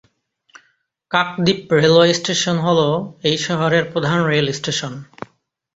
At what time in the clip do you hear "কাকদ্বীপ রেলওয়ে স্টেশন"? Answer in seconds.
1.11-2.57